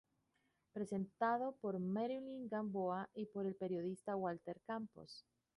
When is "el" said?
3.45-3.53